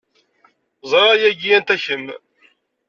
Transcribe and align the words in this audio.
Ẓriɣ 0.91 1.13
yagi 1.21 1.49
anta 1.57 1.75
kemm. 1.83 2.05